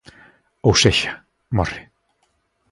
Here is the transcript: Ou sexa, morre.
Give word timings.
Ou 0.67 0.73
sexa, 0.83 1.13
morre. 1.57 1.81